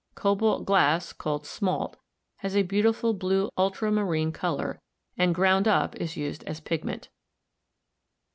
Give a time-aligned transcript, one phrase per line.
[0.15, 1.95] Cobalt glass, called smalt,
[2.37, 4.81] has a beautiful blue ultramarine color,
[5.15, 7.09] and ground up is used as a pigment.